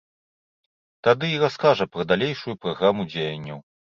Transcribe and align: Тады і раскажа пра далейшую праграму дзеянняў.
Тады 1.07 1.27
і 1.33 1.35
раскажа 1.43 1.85
пра 1.95 2.07
далейшую 2.11 2.55
праграму 2.65 3.01
дзеянняў. 3.13 3.63